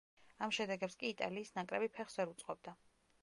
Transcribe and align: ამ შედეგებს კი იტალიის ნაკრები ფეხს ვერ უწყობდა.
ამ 0.45 0.53
შედეგებს 0.57 0.95
კი 1.03 1.11
იტალიის 1.15 1.53
ნაკრები 1.59 1.91
ფეხს 1.99 2.19
ვერ 2.21 2.35
უწყობდა. 2.35 2.75